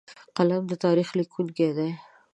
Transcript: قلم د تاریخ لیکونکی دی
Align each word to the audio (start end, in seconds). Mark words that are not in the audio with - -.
قلم 0.35 0.63
د 0.67 0.73
تاریخ 0.85 1.09
لیکونکی 1.19 1.69
دی 1.77 1.89